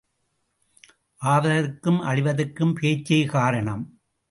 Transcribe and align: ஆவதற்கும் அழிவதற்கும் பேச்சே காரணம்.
ஆவதற்கும் 1.21 2.01
அழிவதற்கும் 2.01 2.73
பேச்சே 2.73 3.23
காரணம். 3.25 3.99